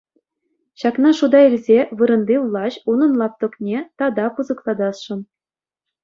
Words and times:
Ҫакна 0.83 1.09
шута 1.17 1.41
илсе 1.47 1.75
вырӑнти 1.99 2.35
влаҫ 2.45 2.73
унӑн 2.93 3.13
лаптӑкне 3.23 3.77
тата 4.03 4.25
пысӑклатасшӑн. 4.39 5.21